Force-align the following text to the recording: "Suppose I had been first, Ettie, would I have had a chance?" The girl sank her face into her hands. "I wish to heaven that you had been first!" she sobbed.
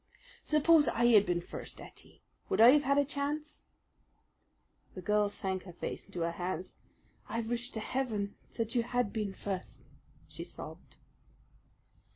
"Suppose 0.43 0.87
I 0.87 1.05
had 1.13 1.27
been 1.27 1.41
first, 1.41 1.79
Ettie, 1.79 2.23
would 2.49 2.59
I 2.59 2.71
have 2.71 2.81
had 2.85 2.97
a 2.97 3.05
chance?" 3.05 3.65
The 4.95 5.01
girl 5.03 5.29
sank 5.29 5.61
her 5.65 5.73
face 5.73 6.07
into 6.07 6.21
her 6.21 6.31
hands. 6.31 6.73
"I 7.29 7.39
wish 7.41 7.69
to 7.69 7.79
heaven 7.79 8.35
that 8.57 8.73
you 8.73 8.81
had 8.81 9.13
been 9.13 9.31
first!" 9.31 9.83
she 10.27 10.43
sobbed. 10.43 10.97